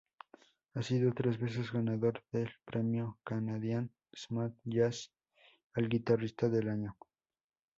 [0.73, 5.11] Ha sido tres veces ganador del Premio Canadian Smooth Jazz
[5.75, 6.97] al guitarrista del año.